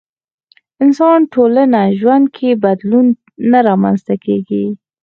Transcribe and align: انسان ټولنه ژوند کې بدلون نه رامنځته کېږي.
انسان 0.83 1.19
ټولنه 1.33 1.81
ژوند 1.99 2.25
کې 2.35 2.49
بدلون 2.63 3.07
نه 3.51 3.59
رامنځته 3.67 4.15
کېږي. 4.25 4.65